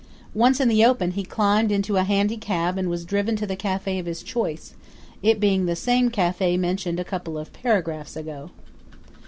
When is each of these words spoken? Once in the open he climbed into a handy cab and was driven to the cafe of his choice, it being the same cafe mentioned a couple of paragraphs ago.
Once 0.33 0.59
in 0.59 0.67
the 0.67 0.83
open 0.83 1.11
he 1.11 1.21
climbed 1.23 1.71
into 1.71 1.95
a 1.95 2.01
handy 2.03 2.35
cab 2.35 2.75
and 2.75 2.89
was 2.89 3.05
driven 3.05 3.35
to 3.35 3.45
the 3.45 3.55
cafe 3.55 3.99
of 3.99 4.07
his 4.07 4.23
choice, 4.23 4.73
it 5.21 5.39
being 5.39 5.67
the 5.67 5.75
same 5.75 6.09
cafe 6.09 6.57
mentioned 6.57 6.99
a 6.99 7.03
couple 7.05 7.37
of 7.37 7.53
paragraphs 7.53 8.15
ago. 8.15 8.49